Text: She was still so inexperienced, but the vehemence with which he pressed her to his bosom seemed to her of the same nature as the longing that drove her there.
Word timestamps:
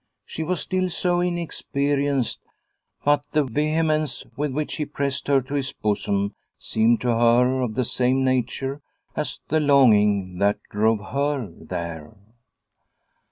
She 0.25 0.41
was 0.41 0.61
still 0.61 0.89
so 0.89 1.19
inexperienced, 1.19 2.39
but 3.05 3.23
the 3.33 3.43
vehemence 3.43 4.23
with 4.35 4.51
which 4.51 4.77
he 4.77 4.85
pressed 4.87 5.27
her 5.27 5.41
to 5.41 5.53
his 5.53 5.73
bosom 5.73 6.33
seemed 6.57 7.01
to 7.01 7.09
her 7.09 7.61
of 7.61 7.75
the 7.75 7.85
same 7.85 8.23
nature 8.23 8.81
as 9.15 9.41
the 9.49 9.59
longing 9.59 10.39
that 10.39 10.57
drove 10.71 11.01
her 11.11 11.45
there. 11.47 12.17